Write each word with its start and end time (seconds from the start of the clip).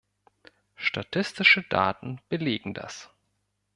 Statistische 0.77 1.61
Daten 1.61 2.21
belegen 2.27 2.73
das. 2.73 3.11